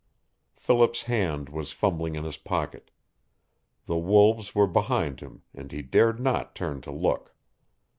[0.55, 2.89] Philip's hand was fumbling in his pocket.
[3.85, 7.35] The wolves were behind him and he dared not turn to look.